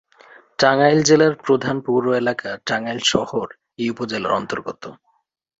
টাঙ্গাইল 0.59 0.99
জেলার 1.03 1.33
প্রধান 1.45 1.75
পৌর 1.85 2.03
এলাকা 2.13 2.49
টাঙ্গাইল 2.67 3.01
শহর 3.11 3.47
এই 3.79 3.87
উপজেলার 3.89 4.37
অন্তর্গত। 4.39 4.83